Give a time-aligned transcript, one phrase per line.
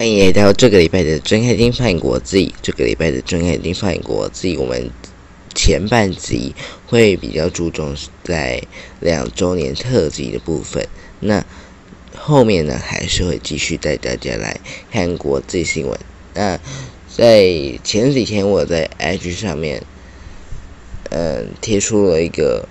[0.00, 2.54] 欢迎来到这个礼拜的睁开金饭国际。
[2.62, 4.90] 这个礼拜的睁开金饭国际，我们
[5.54, 6.54] 前半集
[6.86, 8.62] 会比较注重在
[9.00, 10.88] 两周年特辑的部分。
[11.20, 11.44] 那
[12.16, 14.58] 后面呢，还是会继续带大家来
[14.90, 16.00] 看国际新闻。
[16.32, 16.58] 那
[17.14, 17.52] 在
[17.84, 19.84] 前几天，我在 IG 上面，
[21.10, 22.66] 嗯，贴出了一个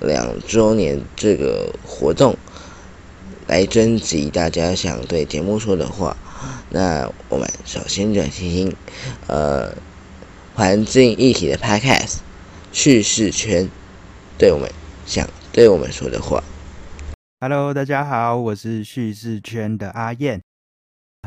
[0.00, 2.36] 两周年这个活动，
[3.48, 6.16] 来征集大家想对节目说的话。
[6.70, 8.76] 那我们首先就来听听，
[9.26, 9.74] 呃，
[10.54, 12.18] 环境议题的 Podcast
[12.72, 13.68] 叙事圈
[14.36, 14.70] 对我们
[15.06, 16.42] 想对我们说的话。
[17.40, 20.40] Hello，大家好，我是叙事圈的阿燕。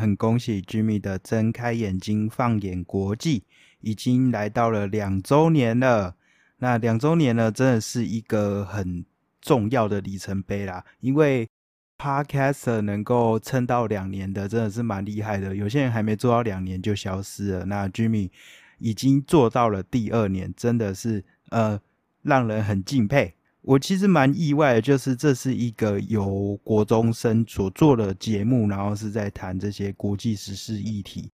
[0.02, 3.44] 很恭喜 Jimmy 的睁开眼睛放眼国际
[3.82, 6.16] 已经来到了两周年了。
[6.58, 9.06] 那两周年呢，真的是一个很
[9.42, 11.48] 重要的里程碑啦，因为。
[12.02, 15.56] Podcaster 能够撑到两年的，真的是蛮厉害的。
[15.56, 18.32] 有些人还没做到两年就消失了，那 Jimmy
[18.80, 21.80] 已经做到了第二年，真的是呃
[22.24, 23.36] 让人很敬佩。
[23.62, 31.30] 我其实蛮意外的，就是这是一个由国中生所做的节目，然后是在谈这些国际时事议题。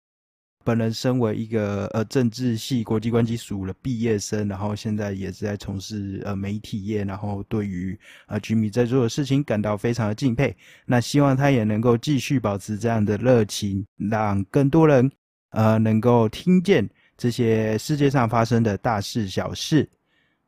[0.66, 10.56] 本人身为一个呃政治系国际关系署的毕业生，然后现在也是在从事呃媒体业，然后对于呃居民在做的事情感到非常的敬佩。
[10.84, 15.08] 那希望他也能够继续保持这样的热情，让更多人
[15.50, 19.88] 呃能够听见这些世界上发生的大事小事。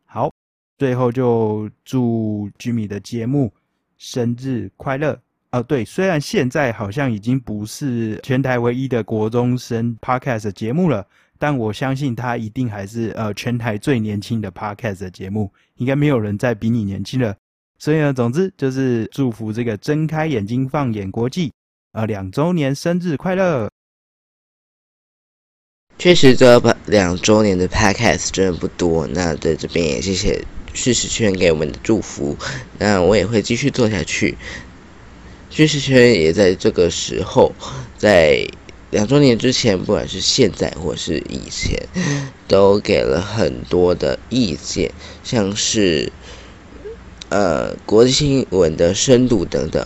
[0.05, 0.33] 好，
[0.79, 3.55] 最后就祝居民的节目
[3.99, 5.17] 生日快乐。
[5.51, 11.07] 哦，对，虽然现在好像已经不是全台唯一的国中生 podcast 节目了，
[11.39, 17.35] 但我相信它一定还是呃全台最年轻的 podcast 节目，应该没有人再比你年轻了。
[17.79, 21.51] 所以呢，总之就是祝福这个睁开眼睛放眼国际，
[21.93, 23.71] 呃，两周年生日快乐！
[25.97, 32.37] 确实，这两周年的 podcast 真的不多，那在这边也谢谢事实圈给我们的祝福，
[32.79, 34.37] 那我也会继续做下去。
[35.51, 37.53] 叙事圈也在这个时候，
[37.97, 38.47] 在
[38.91, 41.89] 两周年之前，不管是现在或是以前，
[42.47, 44.93] 都给了很多的意见，
[45.25, 46.13] 像是
[47.31, 49.85] 呃国际新闻的深度等等。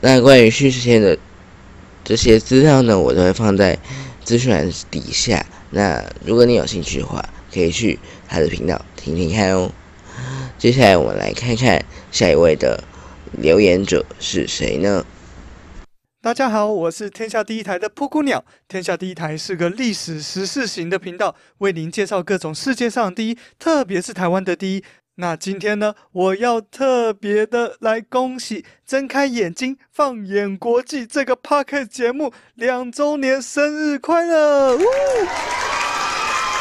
[0.00, 1.16] 那关于叙事圈的
[2.04, 3.78] 这些资料呢，我都会放在
[4.24, 5.46] 资讯栏底下。
[5.70, 7.98] 那如果你有兴趣的话，可以去
[8.28, 9.70] 他的频道听听看哦。
[10.58, 12.82] 接下来我们来看看下一位的。
[13.38, 15.04] 留言者是谁呢？
[16.20, 18.44] 大家好，我是天下第一台的布谷鸟。
[18.68, 24.84] 天下第一台是个历史时事型的频道，为您介绍各种世界上第一，特别是台湾的第一。
[25.16, 34.78] 那今天呢，我要特别的来恭喜《睁开眼睛放眼国际》这个 p o c k e t 节目两周年生日快乐！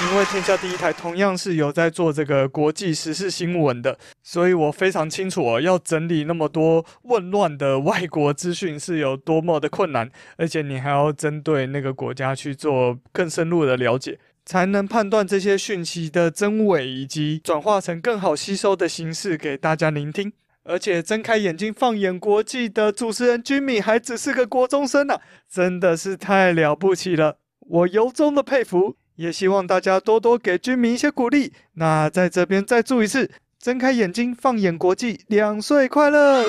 [0.09, 20.33] 因为天下第一台同样是有在做这个国际时事新闻的，所以我非常清楚哦，要整理那么多混乱的外国资讯是有多么的困难，而且你还要针对那个国家去做更深入的了解，才能判断这些讯息的真伪，以及转化成更好吸收的形式给大家聆听。
[20.63, 25.19] 而且睁开眼睛放眼国际的主持人君米还只是个国中生呢，
[25.49, 28.97] 真的是太了不起了，我由衷的佩服。
[29.21, 31.53] 也希望大家多多给军民一些鼓励。
[31.75, 33.29] 那在这边再祝一次，
[33.61, 36.43] 睁开眼睛，放眼国际，两岁快乐！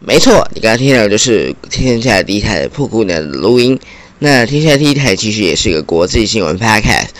[0.00, 3.78] 没错，你刚刚听到的就是天下第一台的破姑娘的录音。
[4.18, 7.10] 那天下第一台其实也是一个国际新闻 podcast，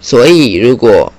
[0.00, 1.12] 所以如果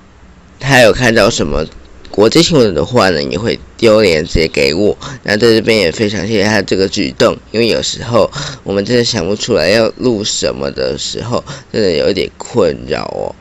[0.60, 1.64] 他有看到什么。
[2.10, 4.96] 国际新闻的话呢，你会丢链接给我。
[5.24, 8.30] 那在这边也非常谢谢他这个举动，因为有时候
[8.62, 13.34] 我们真的想不出来要录什么的时候，真的有一点困扰哦。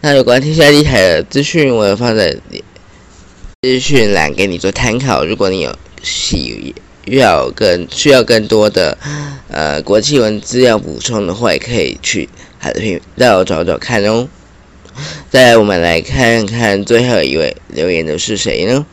[0.00, 2.34] 那有关天下地台的资讯，我也放在
[3.60, 5.22] 资讯栏给你做参考。
[5.22, 6.74] 如果你有需
[7.04, 8.96] 要更需要更多的
[9.48, 12.26] 呃国际文资料补充的话，也可以去
[12.58, 14.26] 海的频道找找看哦。
[15.28, 18.86] 再来，我们来看看最后一位留言的是谁呢？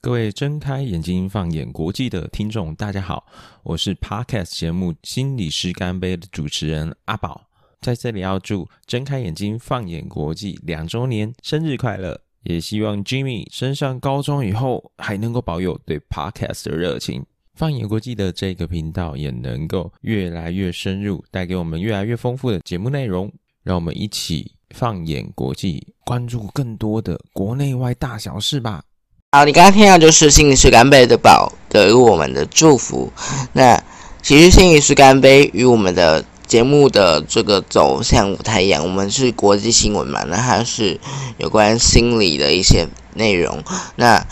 [0.00, 3.26] 各位睁开眼睛放眼国际的听众，大家好，
[3.64, 7.48] 我是 Podcast 节目《心理师干杯》的主持人阿宝，
[7.80, 23.30] 在这里要祝睁开眼睛放眼国际两周年生日快乐，也希望 Jimmy 升上高中以后还能够保有对 Podcast 的热情，放眼国际的这个频道也能够越来越深入，带给我们越来越丰富的节目内容，
[23.64, 24.52] 让我们一起。
[24.74, 28.84] 放眼国际，关注更多的国内外大小事吧。
[29.30, 33.12] 好，你刚刚听到就是心理师干杯的宝给我们的祝福。
[33.52, 33.78] 那
[34.22, 40.98] 其实心理师干杯与我们的节目的这个走向不太一样，我们是国际新闻嘛，那它是
[41.36, 43.62] 有关心理的一些内容。
[43.96, 44.26] 那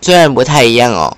[0.00, 1.16] 虽然不太一样哦，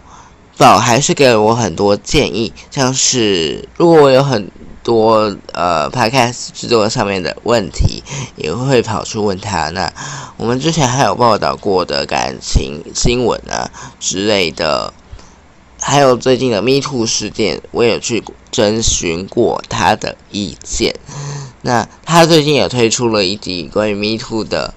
[0.57, 4.51] 宝还是给了我很多建议，像是如果我有很
[4.83, 8.03] 多呃 podcast 制作上面的问题，
[8.37, 9.69] 也会跑去问他。
[9.71, 9.93] 那
[10.39, 14.93] 我们之前还有报道过的感情新闻啊之类的，
[15.79, 20.95] 还有最近的 Me Too 事件，我也去征询过他的意见。
[21.63, 24.73] 那他最近也推出了一集关于 Me Too 的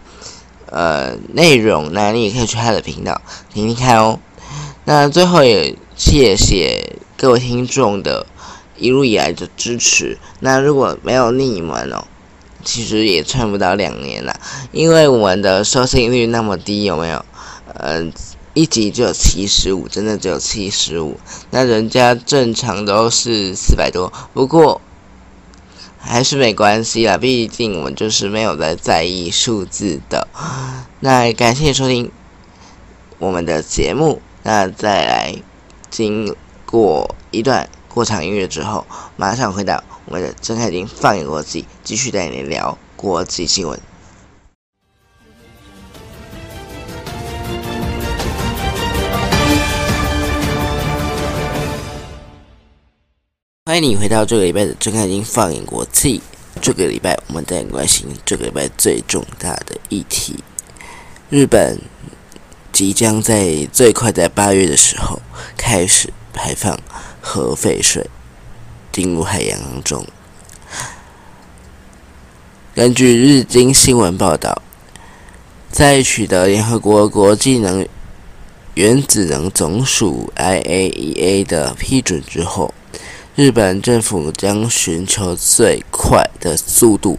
[0.66, 3.22] 呃内容，那你也可以去他的频道
[3.54, 4.20] 听听看哦。
[4.84, 8.28] 那最后也谢谢各位听众的。
[8.78, 12.06] 一路以来的支持，那如果没有你们哦，
[12.64, 14.40] 其实也撑不到两年了，
[14.72, 17.24] 因为我们的收听率那么低，有没有？
[17.76, 18.12] 嗯，
[18.54, 21.18] 一集只有七十五，真的只有七十五，
[21.50, 24.82] 那人家正常都是四百多，不过
[25.98, 30.28] 还是没关系啦，毕竟我们就是没有在在意数字的。
[31.00, 32.12] 那感谢收听
[33.20, 35.36] 我们的节目，那再来
[35.90, 36.36] 经
[36.66, 37.70] 过一段。
[37.94, 38.84] 过场音乐之后，
[39.18, 43.80] 马上回到我们的睁开眼放眼国际，继续带你聊国际新闻。
[53.66, 56.20] 欢迎你回到这个礼拜的睁开眼放眼国际。
[56.60, 60.40] 这个礼拜我们在关心这个礼拜最重大的议题：
[61.30, 61.80] 日本
[62.72, 65.22] 即将在最快在八月的时候
[65.56, 66.80] 开始排放。
[67.26, 68.06] 核废水
[68.92, 70.06] 进入海洋中。
[72.76, 74.62] 根据日经新闻报道，
[75.72, 77.88] 在取得联合国国际能
[78.74, 82.74] 原子能总署 （IAEA） 的批准之后，
[83.36, 87.18] 日本政府将寻求最快的速度，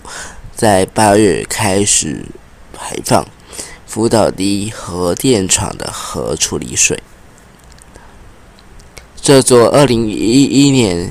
[0.55, 2.27] 在八月开始
[2.73, 3.27] 排放
[3.87, 7.01] 福岛第一核电厂的核处理水。
[9.25, 11.11] 这座二零一一年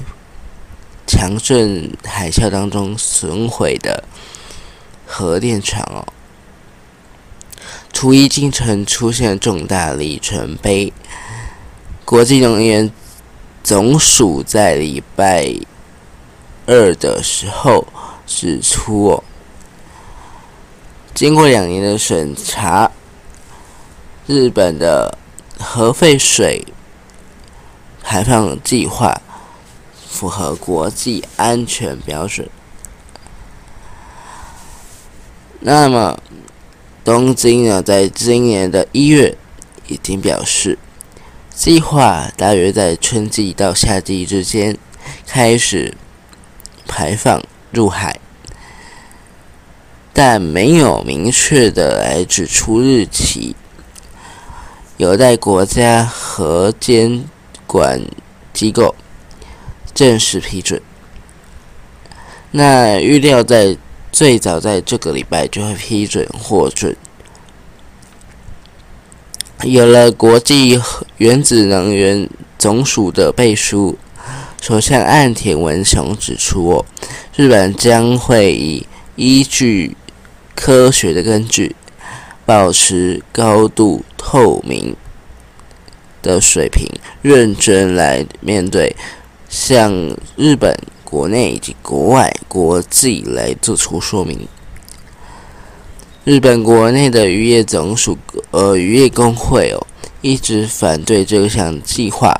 [1.07, 4.03] 强震海啸当中损毁的
[5.07, 6.05] 核电厂哦，
[7.91, 10.93] 除一进程出现重大里程碑。
[12.05, 12.91] 国际能源
[13.63, 15.51] 总署在礼拜
[16.67, 17.83] 二的时候
[18.27, 19.23] 指出哦，
[21.15, 22.91] 经过两年的审查，
[24.27, 25.17] 日本的
[25.57, 26.63] 核废水。
[28.03, 29.21] 排放计划
[30.07, 32.47] 符合国际安全标准。
[35.61, 36.19] 那么，
[37.05, 39.37] 东京呢，在今年的一月
[39.87, 40.77] 已经表示，
[41.49, 44.77] 计划大约在春季到夏季之间
[45.25, 45.95] 开始
[46.85, 47.41] 排放
[47.71, 48.19] 入海，
[50.11, 53.55] 但没有明确的来指出日期，
[54.97, 57.23] 有待国家核监。
[57.73, 57.99] 管
[58.53, 58.93] 机构
[59.95, 60.79] 正式批准，
[62.51, 63.75] 那预料在
[64.11, 66.95] 最早在这个礼拜就会批准获准。
[69.63, 70.79] 有了国际
[71.17, 72.29] 原子能源
[72.59, 73.97] 总署的背书，
[74.61, 76.85] 首相岸田文雄指出，
[77.35, 79.97] 日本将会以依据
[80.53, 81.75] 科学的根据，
[82.45, 84.95] 保持高度透明。
[86.23, 86.87] 的水平，
[87.21, 88.95] 认真来面对，
[89.47, 89.93] 向
[90.35, 94.47] 日本国内以及国外国际来做出说明。
[96.23, 98.17] 日本国内的渔业总署
[98.49, 99.85] 呃渔业工会哦，
[100.21, 102.33] 一直反对这项计划，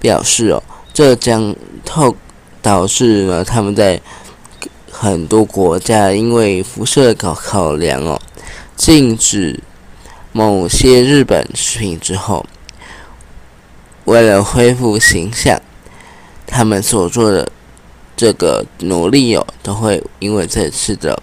[0.00, 2.14] 表示哦，这将透
[2.60, 3.98] 导致呢他们在
[4.90, 8.20] 很多国家因为辐射考考量哦，
[8.74, 9.60] 禁止
[10.32, 12.44] 某些日本食品之后。
[14.04, 15.60] 为了恢复形象，
[16.46, 17.50] 他们所做的
[18.16, 21.22] 这个努力哦，都会因为这次的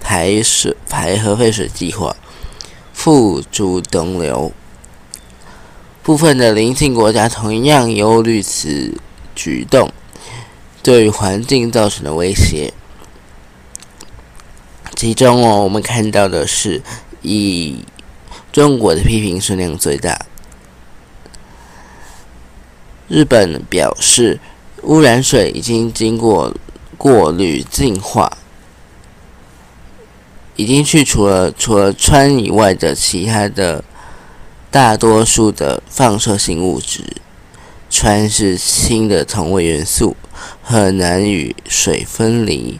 [0.00, 2.14] 排水排核废水计划
[2.92, 4.52] 付诸东流。
[6.02, 8.94] 部分的邻近国家同样忧虑此
[9.34, 9.92] 举动
[10.82, 12.72] 对环境造成的威胁。
[14.96, 16.82] 其中哦，我们看到的是
[17.22, 17.84] 以
[18.50, 20.26] 中国的批评声量最大。
[23.08, 24.38] 日本表示，
[24.82, 26.54] 污染水已经经过
[26.98, 28.36] 过滤净化，
[30.56, 33.82] 已经去除了除了氚以外的其他的
[34.70, 37.02] 大多数的放射性物质，
[37.90, 40.14] 氚是氢的同位元素，
[40.62, 42.78] 很难与水分离，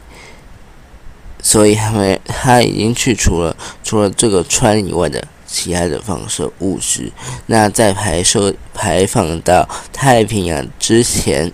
[1.41, 7.11] 所以它们它已经去除了除了这个氚以外的其他的放射物质。
[7.47, 11.51] 那在排射排放到太平洋之前，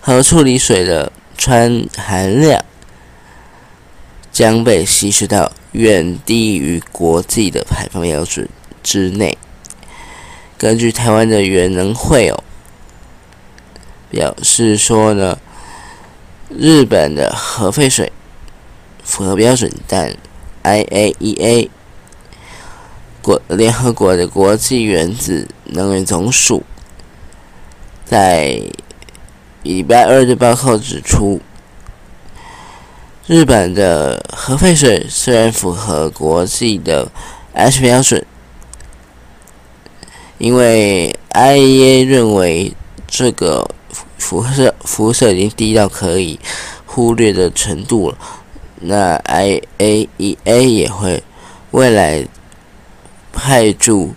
[0.00, 2.64] 核处理水的氚含量
[4.32, 8.48] 将被稀释到远低于国际的排放标准
[8.82, 9.36] 之内。
[10.56, 12.42] 根据台湾的原能会哦
[14.10, 15.38] 表示说呢，
[16.48, 18.12] 日本的核废水
[19.02, 20.16] 符合标准，但
[20.62, 21.68] IAEA
[23.22, 26.62] 国联合国的国际原子能源总署
[28.04, 28.60] 在
[29.62, 31.40] 礼拜二的报告指出，
[33.26, 37.10] 日本的核废水虽然符合国际的
[37.54, 38.26] H 标准。
[40.38, 42.74] 因为 IEA 认为
[43.06, 43.64] 这个
[44.18, 46.40] 辐射辐射已经低到可以
[46.84, 48.18] 忽略的程度了，
[48.80, 51.22] 那 IAEA 也会
[51.70, 52.26] 未来
[53.32, 54.14] 派驻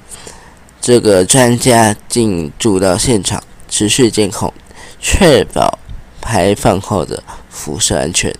[0.81, 4.53] 这个专家进驻到现场，持续监控，
[4.99, 5.79] 确保
[6.21, 8.35] 排放后的辐射安全。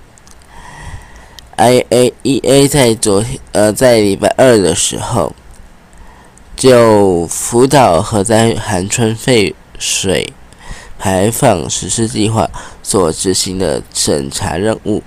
[1.57, 5.33] IAEA 在昨天呃在礼拜二的时候。
[6.57, 10.31] 就福岛核灾含氚废水
[10.97, 12.49] 排放实施计划
[12.81, 15.03] 所执行的审查任务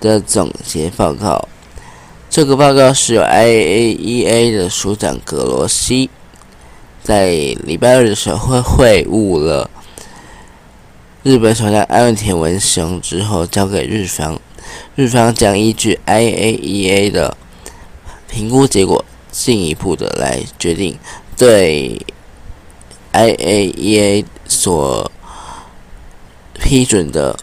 [0.00, 1.46] 的总结报告。
[2.34, 6.10] 这个报告是由 IAEA 的署长格罗西
[7.00, 9.70] 在礼拜二的时候会会晤了
[11.22, 14.40] 日本首相岸田文雄之后交给日方，
[14.96, 17.36] 日方将依据 IAEA 的
[18.28, 19.04] 评估结果。
[19.30, 20.98] 进一步的来决定
[21.36, 22.04] 对
[23.12, 25.08] IAEA 所
[26.54, 27.38] 批准的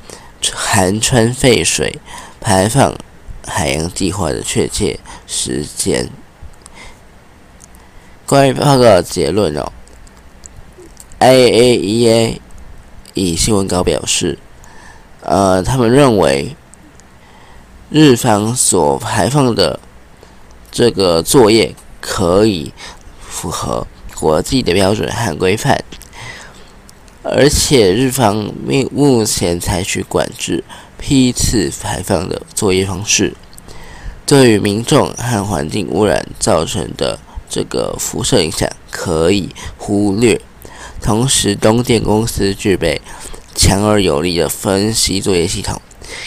[0.54, 1.98] 含氚废水
[2.42, 2.94] 排放
[3.52, 6.10] 海洋计划的确切时间。
[8.26, 9.72] 关于报告结论哦
[11.20, 12.40] ，IAEA
[13.14, 14.40] 以新闻稿表示，
[15.22, 16.56] 呃，他们认为
[17.90, 19.80] 日方所排放的。
[20.74, 22.72] 这个作业可以
[23.20, 25.84] 符合国际的标准和规范，
[27.24, 30.64] 而且日方目目前采取管制
[31.02, 33.36] 批次排放的作业方式，
[34.26, 40.40] 对于民众和环境污染造成的这个辐射影响可以忽略。
[41.02, 43.02] 同时，东电公司具备
[43.56, 45.82] 强而有力的分析作业系统。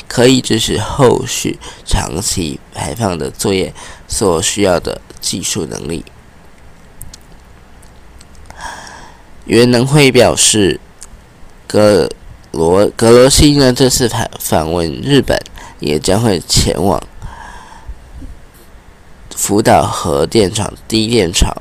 [0.08, 3.74] 可以支持后续长期排放的作业
[4.08, 6.02] 所需要的技术能力。
[9.44, 10.80] 袁能会表示，
[11.66, 12.08] 格
[12.54, 15.38] 罗格罗西呢这次访访问日本，
[15.80, 17.02] 也将会前往
[19.34, 21.54] 福岛核电厂低电厂，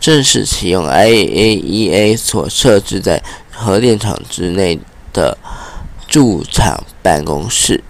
[0.00, 4.78] 正式启用 IAEA 所设置在核电厂之内
[5.12, 5.38] 的。
[6.12, 7.84] 驻场办公室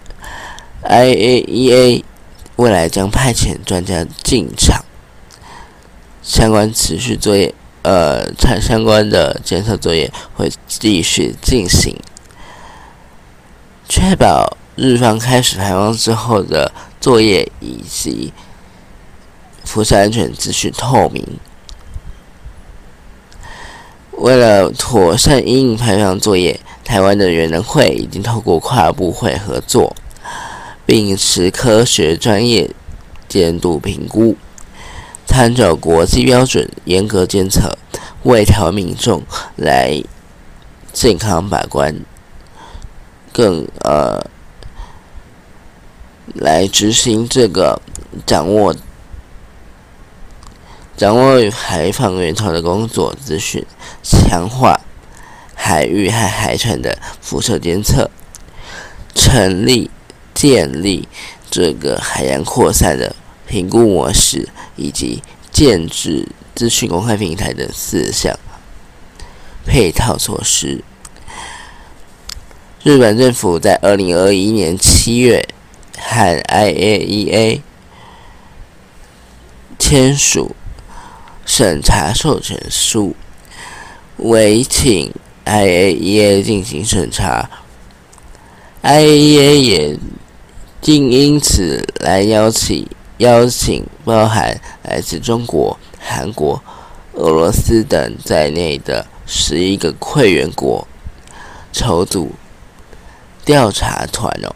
[0.82, 2.04] ，IAEA
[2.56, 4.84] 未来将派遣专家进场，
[6.22, 11.96] 相关持续作业，呃，相相关的监测作业会继续进行，
[13.90, 18.32] 确保日方开始排放之后的作业以及
[19.64, 21.26] 辐射安全资讯透明。
[24.12, 26.58] 为了妥善应排放作业。
[26.82, 29.94] 台湾的原能会已经透过跨部会合作，
[30.84, 32.68] 并持科学专业
[33.28, 34.34] 监督评估，
[35.24, 37.78] 参照国际标准严格监测，
[38.24, 39.22] 为台湾民众
[39.54, 40.02] 来
[40.92, 41.94] 健康把关，
[43.32, 44.24] 更呃
[46.34, 47.80] 来执行这个
[48.26, 48.74] 掌握
[50.96, 53.64] 掌握海防源头的工作资讯，
[54.02, 54.80] 强化。
[55.62, 58.10] 海域和海产的辐射监测，
[59.14, 59.90] 成立
[60.32, 61.06] 建立
[61.50, 63.14] 这个海洋扩散的
[63.46, 65.22] 评估模式，以及
[65.52, 68.34] 建制资讯公开平台的四项
[69.66, 70.82] 配套措施。
[72.82, 75.46] 日本政府在二零二一年七月
[75.98, 77.60] 和 IAEA
[79.78, 80.56] 签署
[81.44, 83.14] 审查授权书，
[84.16, 85.12] 为请。
[85.44, 87.50] IAEA 进行审查
[88.82, 89.98] ，IAEA 也
[90.80, 96.62] 竟因此来邀请邀请包含来自中国、韩国、
[97.14, 100.86] 俄罗斯等在内的十一个会员国
[101.72, 102.30] 筹组
[103.44, 104.54] 调查团哦，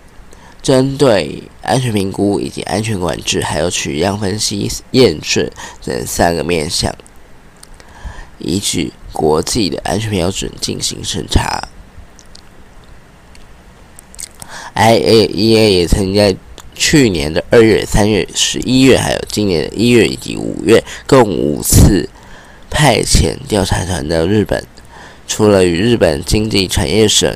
[0.63, 5.51] 针对安全评估以及安全管制，还有取样分析验证
[5.85, 6.95] 等三个面向，
[8.39, 11.69] 依据国际的安全标准进行审查。
[14.75, 16.35] IAEA 也曾在
[16.75, 22.09] 去年的二月、三月、十一月，还有今年的一月以及五月，共五次
[22.71, 24.65] 派遣调查团到日本。
[25.27, 27.35] 除了与日本经济产业省，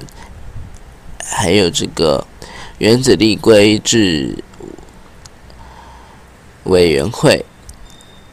[1.29, 2.27] 还有这个
[2.79, 4.43] 原子力规制
[6.65, 7.45] 委员会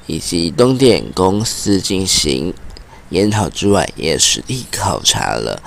[0.07, 2.53] 以及东电公司进行
[3.09, 5.61] 研讨之外，也实地考察了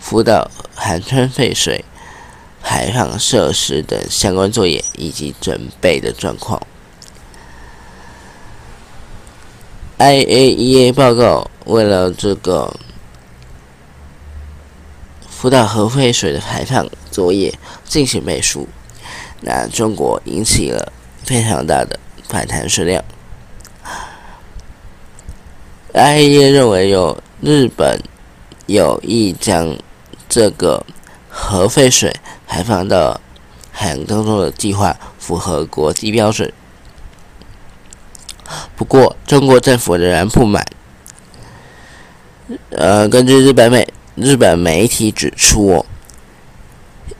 [0.00, 1.84] 福岛寒川废水。
[2.64, 6.62] 排放设施等相关作业以及准备的状况。
[9.98, 12.72] IAEA 报告为了这个
[15.42, 18.68] 福岛核废水的排放作业进行背书，
[19.40, 20.92] 那中国引起了
[21.24, 23.04] 非常大的反弹声量。
[25.92, 28.00] IAEA 认为有日本
[28.66, 29.76] 有意将
[30.28, 30.86] 这个
[31.28, 32.14] 核废水。
[32.46, 33.20] 排放到
[33.72, 36.52] 海洋当中的计划符合国际标准，
[38.76, 40.64] 不过中国政府仍然不满。
[42.70, 45.86] 呃，根据日本美日本媒体指出，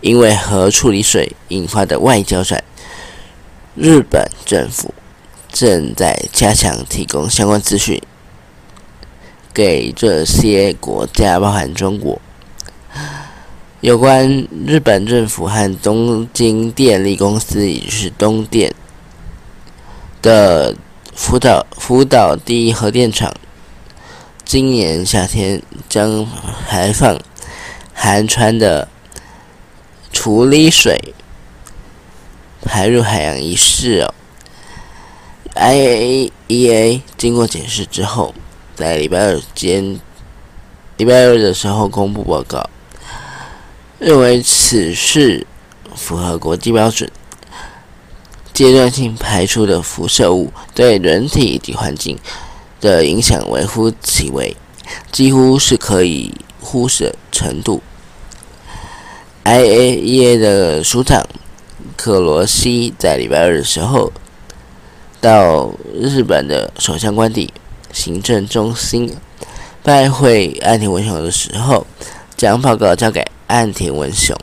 [0.00, 2.62] 因为核处理水引发的外交战，
[3.74, 4.92] 日本政府
[5.50, 8.00] 正在加强提供相关资讯
[9.54, 12.20] 给这些国家，包含中国。
[13.80, 18.72] 有关日本政府和东京电力公司，也就是东电
[20.20, 20.76] 的
[21.14, 23.34] 福岛福岛第一核电厂，
[24.52, 26.26] 今年夏天将
[26.68, 27.18] 排放
[27.94, 28.86] 含川的
[30.12, 31.14] 处理水
[32.62, 34.12] 排入海洋一事哦
[35.54, 38.34] ，IAEA 经过检视之后，
[38.76, 39.98] 在礼拜二间
[40.98, 42.68] 礼拜二的时候公布报告。
[43.98, 45.46] 认为此事
[45.96, 47.10] 符合国际标准，
[48.52, 52.18] 阶段性排出的辐射物对人体以及环境
[52.82, 54.54] 的影响微乎其微，
[55.10, 57.80] 几乎是可以忽视的程度。
[59.44, 61.26] IAEA 的署长
[61.96, 64.12] 克罗西在礼拜二的时候
[65.20, 67.52] 到日本的首相官邸
[67.92, 69.16] 行政中心
[69.82, 71.86] 拜会岸田文雄的时候，
[72.36, 73.24] 将报告交给。
[73.48, 74.34] 岸田文雄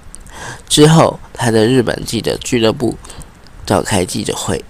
[0.68, 2.96] 之后，他的日本记者俱乐部
[3.66, 4.64] 召开记者会。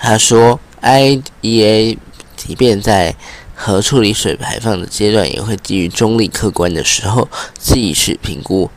[0.00, 1.98] 他说：“IEA
[2.34, 3.14] 即便在
[3.54, 8.70] 核处理水排放的阶段，也会基于中立客观的时候，继续评估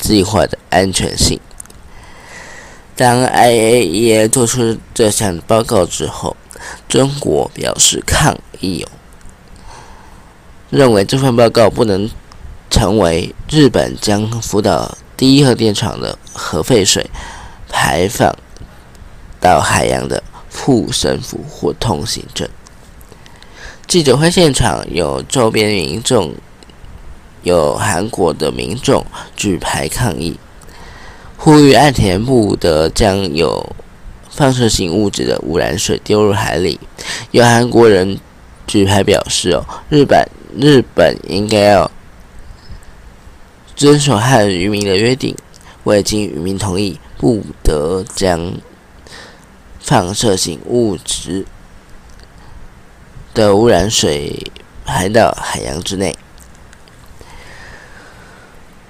[0.00, 1.40] 计划的安全性。”
[2.96, 6.36] 当 IAEA 做出这项报告之后，
[6.88, 8.84] 中国表示抗议。
[10.70, 12.10] 认为这份报告不能
[12.68, 17.08] 成为日本将福岛第一核电厂的核废水
[17.70, 18.36] 排放
[19.40, 20.22] 到海洋的
[20.60, 22.48] 护身符或通行证。
[23.86, 26.34] 记者会现场有周边民众，
[27.42, 29.04] 有韩国的民众
[29.36, 30.38] 举牌抗议，
[31.36, 33.74] 呼吁岸田不得将有
[34.30, 36.78] 放射性物质的污染水丢入海里。
[37.30, 38.18] 有韩国人
[38.66, 41.88] 举牌表示：“哦，日本。”日本应该要
[43.76, 45.36] 遵守和渔民的约定，
[45.84, 48.50] 未经渔民同意，不得将
[49.88, 51.46] 放射性物质
[53.32, 54.52] 的污染水
[54.84, 56.14] 排到海洋之内。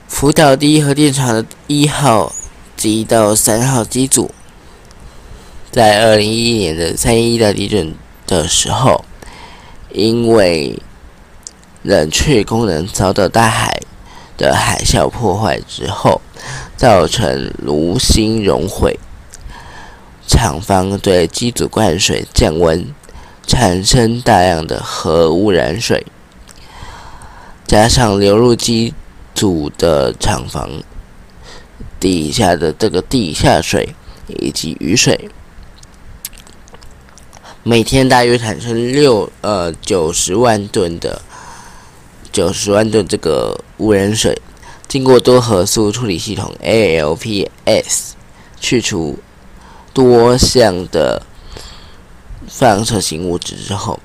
[0.08, 2.32] 福岛第一核电厂的一号
[2.76, 4.32] 机到三号机组，
[5.70, 7.94] 在二零一一年的三一大地震
[8.26, 9.04] 的时候，
[9.92, 10.82] 因为
[11.84, 13.80] 冷却功能遭到大海
[14.36, 16.20] 的海啸破坏之后，
[16.76, 18.98] 造成炉心熔毁，
[20.28, 22.94] 厂方对机组灌水降温，
[23.46, 26.06] 产生大量的核污染水，
[27.66, 28.94] 加上流入机
[29.34, 30.70] 组的厂房
[31.98, 33.96] 底下的这个地下水
[34.28, 35.28] 以及雨水，
[37.62, 41.22] 每天大约产生六呃九十万吨的。
[42.30, 44.40] 九十万吨这个污染水，
[44.86, 48.10] 经过多核素处理系统 ALPS
[48.60, 49.18] 去除
[49.98, 51.20] 多项的
[52.46, 53.98] 放射性物质之后，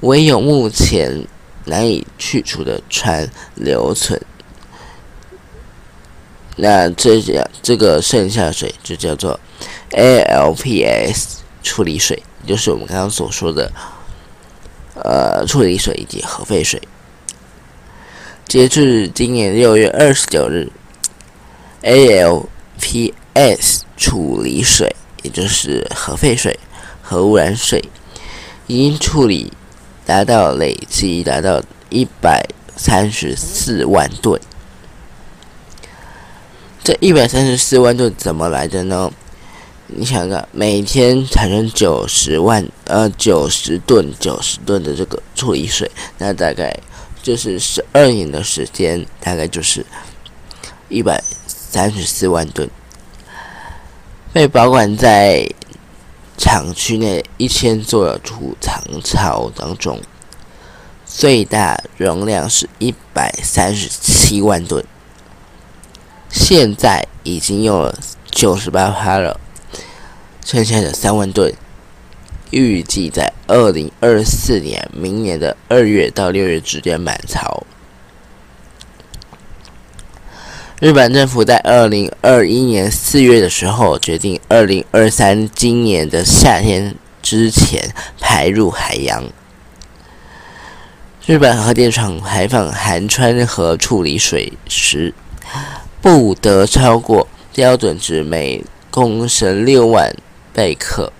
[0.00, 1.26] 唯有目前
[1.64, 4.20] 难以去除的氚留存。
[6.56, 9.40] 那这样，这个剩下水就叫做
[9.92, 13.72] ALPS 处理水，就是我们刚刚所说的
[14.96, 16.78] 呃处理水以及核废水。
[18.46, 20.70] 截至今年六月二十九日
[21.82, 22.42] ，ALPS
[23.96, 24.94] 处理水，
[25.28, 26.58] 就是核废水、
[27.02, 27.82] 核污染水，
[28.66, 29.52] 已经处理
[30.04, 34.40] 达到累计达到一百三十四万吨。
[36.82, 39.12] 这一百三十四万吨怎么来的呢？
[39.88, 46.78] 你想想，每天产生九十万呃九十吨九十吨的这个处理水，那大概。
[47.20, 49.84] 就是十二年的时间，大概就是
[50.88, 52.70] 一百三十四万吨，
[54.30, 55.48] 被保管在
[56.36, 60.00] 厂区内一千座储藏槽当中，
[61.06, 64.84] 最大容量是一百三十七万吨，
[66.30, 67.98] 现在已经用了
[68.30, 69.40] 九十八趴了，
[70.44, 71.52] 剩下的三万吨。
[72.50, 77.66] 预计在二零二四年，明年的二月到六月之间满槽。
[80.80, 89.24] 日本政府在二零二一年四月的时候决定，二零二三今年的夏天之前排入海洋。
[91.26, 95.12] 日本核电厂排放含川核处理水时，
[96.00, 100.14] 不得超过标准值每公升六万
[100.54, 101.12] 贝克。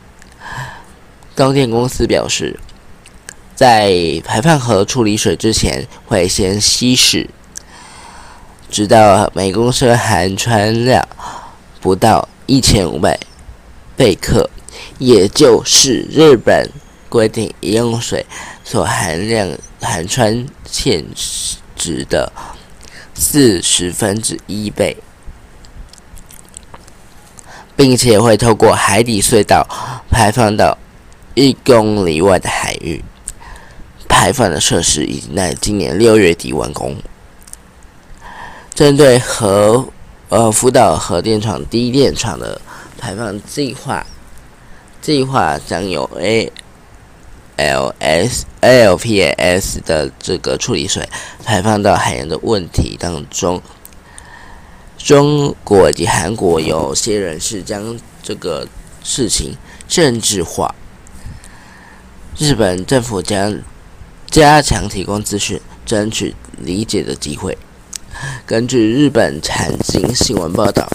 [1.35, 2.61] 高电公司表示，
[3.57, 7.29] 在排放核处理水之前，会先稀释，
[8.71, 11.07] 直到每公升含氚量
[11.81, 13.19] 不到一千五百
[13.97, 14.49] 贝克，
[14.99, 16.71] 也就是日本
[17.09, 18.25] 规定饮用水
[18.65, 19.49] 所含量
[19.81, 21.05] 含氚限
[21.75, 22.33] 值的
[23.15, 24.97] 四十分之一倍，
[27.75, 29.67] 并且会透过海底隧道
[30.11, 30.79] 排放到。
[31.35, 33.01] 一公里外的海域
[34.09, 36.97] 排放的设施已经在今年六月底完工。
[38.79, 39.89] 针对核
[40.29, 42.61] 呃福岛核电厂第一电厂的
[42.97, 44.07] 排放计划，
[45.03, 46.53] 计划将有 A
[47.57, 51.09] L S L P S 的这个处理水
[51.45, 53.61] 排放到海洋的问题当中。
[54.97, 58.69] 中国以及韩国有些人士将这个
[59.03, 59.57] 事情
[59.89, 60.73] 政治化。
[62.37, 63.59] 日本政府将
[64.31, 67.59] 加强提供资讯，争取理解的机会。
[68.47, 70.89] 根据日本产经新闻报道，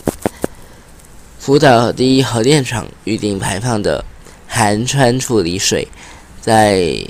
[1.40, 4.04] 福岛第一核电厂预定排放的
[4.48, 5.88] 含川处理水，
[6.42, 7.06] 在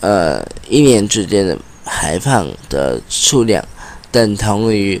[0.00, 3.62] 呃一年之间的排放的数量，
[4.10, 5.00] 等同于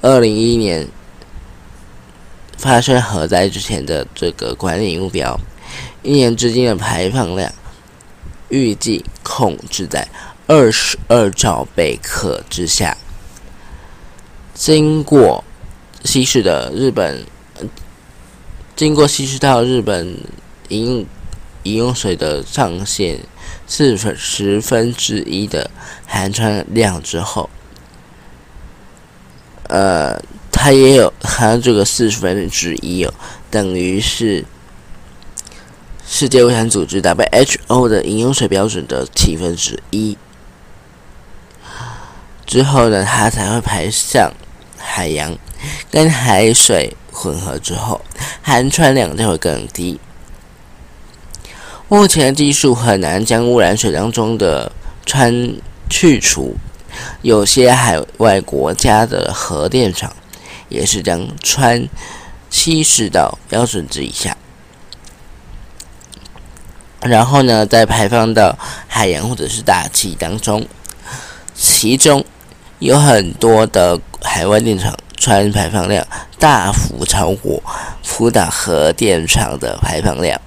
[0.00, 0.88] 二零一一年
[2.56, 5.38] 发生核灾之前的这个管理目标。
[6.02, 7.52] 一年之间的排放量
[8.48, 10.06] 预计控制在
[10.48, 12.96] 二十二兆贝克之下。
[14.54, 15.42] 经过
[16.04, 17.24] 稀释的日本，
[18.76, 20.18] 经过稀释到日本
[20.68, 21.06] 饮
[21.64, 23.20] 饮用水的上限
[23.66, 25.70] 四分十分之一的
[26.06, 27.48] 含氚量之后，
[29.68, 33.12] 呃，它也有含这个四十分之一哦，
[33.50, 34.44] 等于是。
[36.04, 40.18] 世界卫生组织 （WHO） 的饮用水标准的七分之一
[42.44, 44.30] 之后呢，它才会排向
[44.82, 45.38] 海洋，
[45.90, 48.00] 跟海水混合之后，
[48.42, 50.00] 含氚量就会更低。
[51.88, 54.72] 目前技术很难将污染水当中的
[55.06, 56.56] 氚去除，
[57.22, 60.12] 有些海外国家的核电厂
[60.68, 61.88] 也是将氚
[62.50, 64.36] 稀释到标准值以下。
[67.00, 70.66] 然后呢，再排放到海洋或者是大气当中，
[71.54, 72.24] 其中
[72.82, 76.04] 有很多的海外电厂氚排放量
[76.36, 77.62] 大幅超过
[78.02, 80.40] 福岛核电厂的排放量。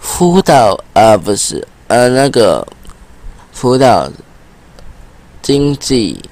[0.00, 2.64] 福岛啊，不是呃那个
[3.52, 4.08] 福岛
[5.42, 6.22] 经济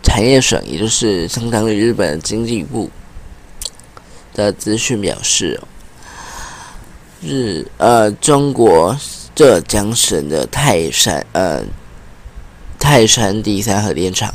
[0.00, 2.88] 产业省，也就是相当于日本经济部
[4.34, 5.60] 的资讯表示。
[7.26, 8.96] 日呃，中国
[9.34, 11.64] 浙江省的泰山呃
[12.84, 14.34] 泰山第三核电厂，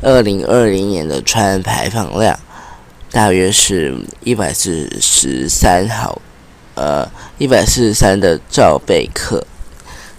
[0.00, 2.40] 二零二零年的川排放量
[3.10, 6.22] 大约是一百四十三毫
[6.74, 9.46] 呃一百四十三的兆贝克，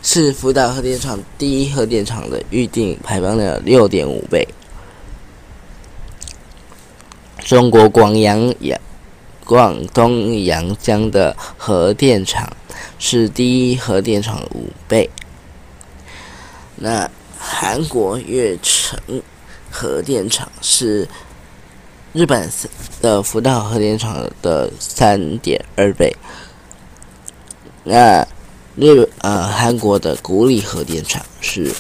[0.04, 4.48] 是福岛核电厂第一核电厂的预定排放量六点五倍。
[7.40, 8.80] 中国广阳阳
[9.44, 12.56] 广东阳江的核电厂
[13.00, 15.10] 是第一核电厂的五倍。
[16.76, 19.00] 那韩国月城
[19.72, 21.08] 核电厂是
[22.14, 22.50] 日本
[23.02, 26.16] 的福岛核电厂的三点二倍。
[27.84, 28.28] 那
[28.76, 31.72] 日呃韩国的古里核电厂是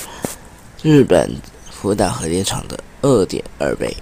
[0.82, 1.36] 日本
[1.72, 3.96] 福岛核电厂的二点二倍。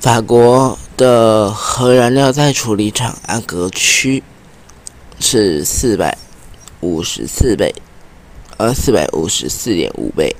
[0.00, 4.22] 法国的核燃料再处理厂安格区
[5.20, 6.16] 是四百
[6.80, 7.74] 五十四倍，
[8.60, 10.36] 呃，四百五十四点五倍。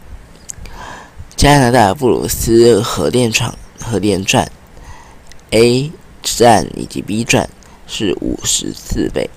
[1.37, 4.53] 加拿大布鲁斯核电厂核电站
[5.53, 5.91] A
[6.23, 7.49] 站以及 B 站
[7.87, 9.31] 是五十四倍，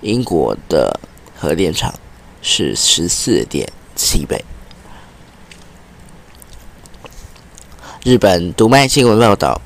[0.00, 0.98] 英国的
[1.38, 1.92] 核电厂
[2.40, 4.42] 是十四点七倍。
[8.04, 9.60] 日本读卖新闻报道，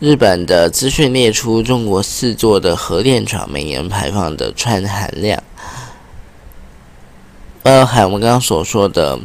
[0.00, 5.42] 日本的资讯列出中国四座的核电厂每年排放的氚含量，
[7.66, 9.18] 包含我们刚刚所说的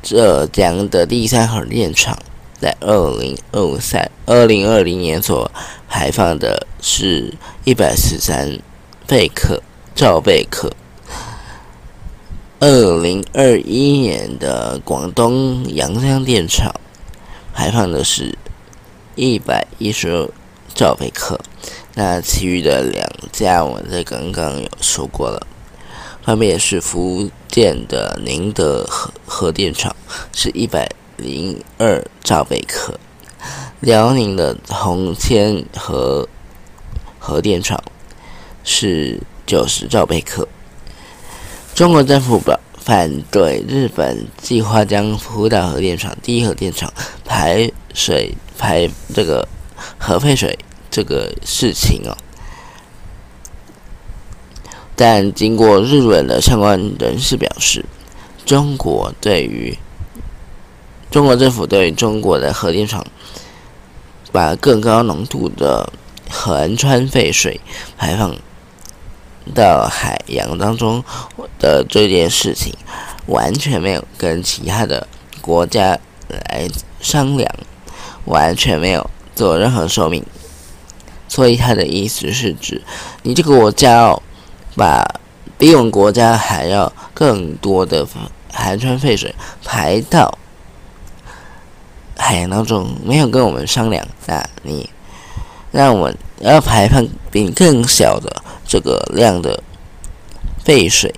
[0.00, 2.16] 浙江的第三核电厂，
[2.60, 5.50] 在二零二三二零二零年所
[5.88, 8.60] 排放的是一百十三
[9.08, 9.60] 贝克
[9.92, 10.72] 兆贝克。
[12.60, 16.72] 二零二一年的广东阳江电厂
[17.52, 18.38] 排放的是
[19.16, 20.30] 一百一十
[20.76, 21.40] 兆贝克，
[21.94, 25.44] 那其余的两家我在刚刚有说过了，
[26.28, 29.96] 分别是福建的宁德核核电厂
[30.34, 30.86] 是一百
[31.16, 33.00] 零二兆贝克，
[33.80, 36.28] 辽宁的红千核
[37.18, 37.82] 核电厂
[38.62, 40.46] 是九十兆贝克。
[41.74, 46.92] 中国政府表反对日本计划将福岛核电厂第一核电厂
[47.24, 49.48] 排水排这个
[49.96, 50.58] 核废水
[50.90, 52.14] 这个事情哦。
[54.98, 57.86] 但经过日本的相关人士表示，
[58.44, 59.78] 中国对于
[61.10, 63.06] 中国政府对于中国的核电厂
[64.32, 65.90] 把更高浓度的
[66.28, 67.60] 含氚废水
[67.96, 68.36] 排放。
[69.54, 71.02] 到海洋当中
[71.58, 72.74] 的这件事情，
[73.24, 75.08] 完全没有跟其他的
[75.40, 76.68] 国家来
[77.00, 77.50] 商量，
[78.26, 80.22] 完全没有做任何说明。
[81.28, 82.82] 所以他的意思是指，
[83.22, 84.22] 你这个国家哦，
[84.78, 85.04] 把
[85.58, 88.06] 比我们国家还要更多的
[88.52, 90.38] 含川废水排到
[92.16, 94.88] 海洋当中，没有跟我们商量，那你
[95.72, 98.42] 让我们要排放比你更小的。
[98.70, 99.62] 这个量的
[100.62, 101.10] 废水，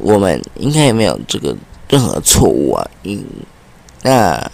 [0.00, 1.54] 我们应该也没有这个
[1.90, 2.90] 任何错误啊。
[3.02, 3.22] 嗯，
[4.00, 4.50] 那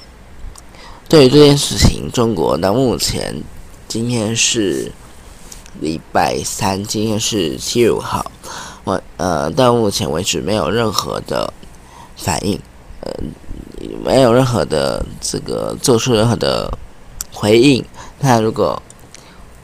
[1.08, 3.32] 对于这件事情，中国到目前
[3.86, 4.90] 今天是
[5.80, 8.30] 礼拜三，今天是七月五号，
[8.84, 11.52] 我呃到目前为止没有任何的
[12.16, 12.60] 反应，
[13.00, 13.10] 呃
[14.04, 16.70] 没有任何的这个做出任何的
[17.32, 17.84] 回应。
[18.18, 18.80] 那如果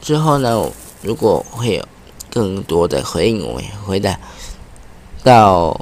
[0.01, 0.69] 之后呢？
[1.03, 1.85] 如果会有
[2.31, 4.19] 更多的回应，我也会在
[5.23, 5.79] 到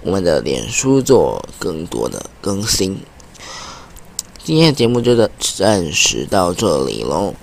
[0.00, 3.00] 我们的脸书做更多的更新。
[4.44, 7.34] 今天的节目就暂时到这里喽。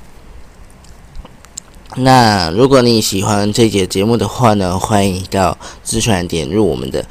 [1.95, 7.03] 那如果你喜欢这节节目的话呢，欢迎到资讯点入我们的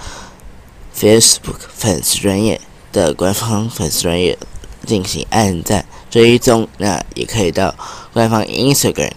[0.96, 2.60] Facebook 粉丝专业
[2.92, 4.38] 的官方粉丝专业
[4.86, 5.84] 进行按赞。
[6.08, 7.74] 追踪，那也可以到
[8.14, 9.10] 官方 Instagram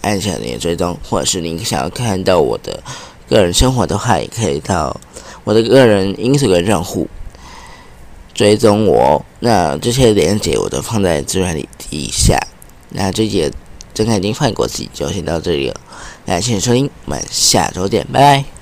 [0.00, 2.82] 按下连追踪，或者是您想要看到我的
[3.28, 4.98] 个人生活的话，也可以到
[5.44, 7.06] 我的个人 Instagram 账户
[8.34, 9.24] 追踪我。
[9.40, 12.38] 那这些连接我都放在资源里底下。
[12.88, 13.52] 那这节
[13.94, 15.80] 睁开眼睛放眼国际就先到这里了，
[16.24, 18.61] 感谢收听，我们下周见，拜拜。